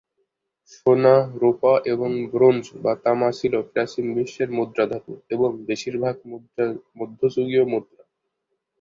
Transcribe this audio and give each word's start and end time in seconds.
সোনা, 0.71 1.13
রুপা 1.41 1.73
এবং 1.85 2.11
ব্রোঞ্জ 2.31 2.63
বা 2.83 2.93
তামা 3.03 3.29
ছিল 3.39 3.53
প্রাচীন 3.71 4.05
বিশ্বের 4.17 4.49
মুদ্রা 4.57 4.85
ধাতু 4.91 5.13
এবং 5.29 5.49
বেশিরভাগ 5.67 6.15
মধ্যযুগীয় 6.99 7.63
মুদ্রা। 7.73 8.03